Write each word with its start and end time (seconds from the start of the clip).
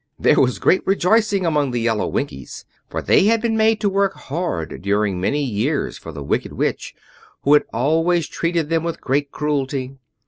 There 0.17 0.39
was 0.41 0.57
great 0.57 0.81
rejoicing 0.87 1.45
among 1.45 1.69
the 1.69 1.79
yellow 1.81 2.07
Winkies, 2.07 2.65
for 2.89 3.03
they 3.03 3.25
had 3.25 3.39
been 3.39 3.55
made 3.55 3.79
to 3.81 3.87
work 3.87 4.15
hard 4.15 4.81
during 4.81 5.21
many 5.21 5.43
years 5.43 5.95
for 5.99 6.11
the 6.11 6.23
Wicked 6.23 6.53
Witch, 6.53 6.95
who 7.43 7.53
had 7.53 7.65
always 7.71 8.27
treated 8.27 8.69
them 8.71 8.83
with 8.83 8.99
great 8.99 9.31
cruelty. 9.31 9.99